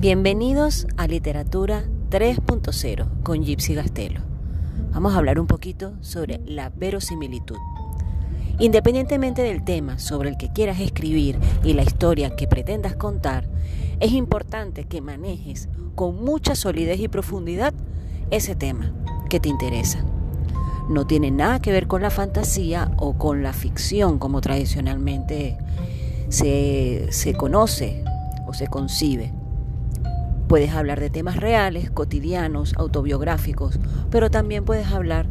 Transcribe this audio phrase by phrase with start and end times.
[0.00, 4.20] Bienvenidos a Literatura 3.0 con Gypsy Gastelo.
[4.92, 7.56] Vamos a hablar un poquito sobre la verosimilitud.
[8.60, 13.48] Independientemente del tema sobre el que quieras escribir y la historia que pretendas contar,
[13.98, 17.74] es importante que manejes con mucha solidez y profundidad
[18.30, 18.92] ese tema
[19.28, 20.04] que te interesa.
[20.88, 25.58] No tiene nada que ver con la fantasía o con la ficción como tradicionalmente
[26.28, 28.04] se, se conoce
[28.46, 29.32] o se concibe
[30.48, 33.78] Puedes hablar de temas reales, cotidianos, autobiográficos,
[34.10, 35.26] pero también puedes hablar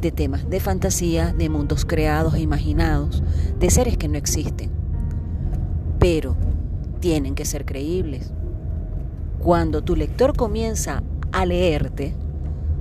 [0.00, 3.22] de temas de fantasía, de mundos creados e imaginados,
[3.58, 4.70] de seres que no existen.
[5.98, 6.36] Pero
[7.00, 8.32] tienen que ser creíbles.
[9.38, 12.14] Cuando tu lector comienza a leerte,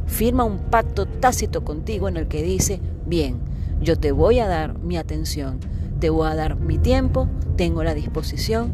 [0.05, 3.39] firma un pacto tácito contigo en el que dice, bien,
[3.81, 5.59] yo te voy a dar mi atención,
[5.99, 8.71] te voy a dar mi tiempo, tengo la disposición,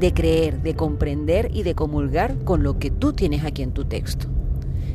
[0.00, 3.84] de creer, de comprender y de comulgar con lo que tú tienes aquí en tu
[3.84, 4.26] texto.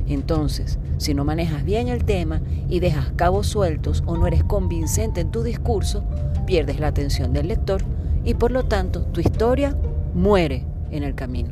[0.08, 5.22] Entonces, si no manejas bien el tema y dejas cabos sueltos o no eres convincente
[5.22, 6.03] en tu discurso,
[6.45, 7.81] pierdes la atención del lector
[8.23, 9.78] y por lo tanto tu historia
[10.14, 11.50] muere en el camino.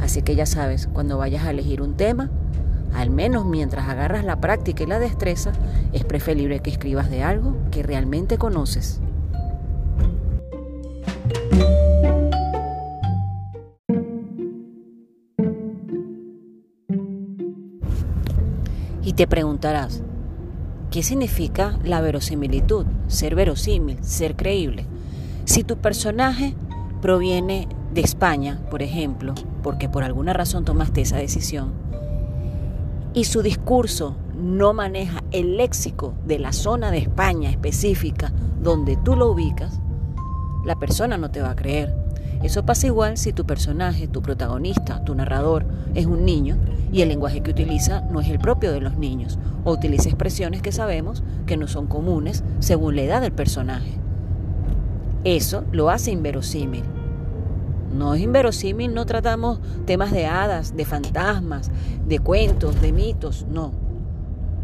[0.00, 2.30] Así que ya sabes, cuando vayas a elegir un tema,
[2.94, 5.52] al menos mientras agarras la práctica y la destreza,
[5.92, 9.00] es preferible que escribas de algo que realmente conoces.
[19.04, 20.02] Y te preguntarás,
[20.90, 22.86] ¿qué significa la verosimilitud?
[23.06, 24.86] Ser verosímil, ser creíble.
[25.44, 26.54] Si tu personaje
[27.02, 31.72] proviene de España, por ejemplo, porque por alguna razón tomaste esa decisión,
[33.12, 39.16] y su discurso no maneja el léxico de la zona de España específica donde tú
[39.16, 39.80] lo ubicas,
[40.64, 41.94] la persona no te va a creer.
[42.42, 46.56] Eso pasa igual si tu personaje, tu protagonista, tu narrador es un niño
[46.92, 50.62] y el lenguaje que utiliza no es el propio de los niños o utiliza expresiones
[50.62, 53.92] que sabemos que no son comunes según la edad del personaje.
[55.24, 56.84] Eso lo hace inverosímil.
[57.94, 61.70] No es inverosímil, no tratamos temas de hadas, de fantasmas,
[62.06, 63.72] de cuentos, de mitos, no.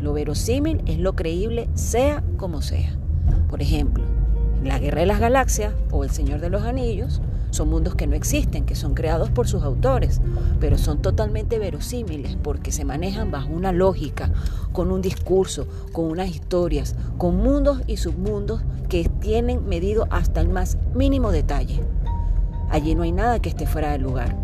[0.00, 2.96] Lo verosímil es lo creíble sea como sea.
[3.48, 4.04] Por ejemplo,
[4.64, 8.14] la Guerra de las Galaxias o El Señor de los Anillos son mundos que no
[8.14, 10.20] existen, que son creados por sus autores,
[10.60, 14.30] pero son totalmente verosímiles porque se manejan bajo una lógica,
[14.72, 20.48] con un discurso, con unas historias, con mundos y submundos que tienen medido hasta el
[20.48, 21.80] más mínimo detalle.
[22.70, 24.36] Allí no hay nada que esté fuera del lugar.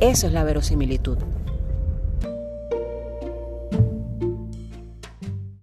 [0.00, 1.18] Eso es la verosimilitud.